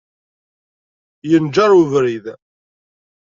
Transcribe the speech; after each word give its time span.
Yenǧer 1.29 1.71
ubrid. 1.81 2.25